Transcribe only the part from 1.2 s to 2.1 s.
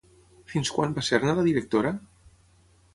la directora?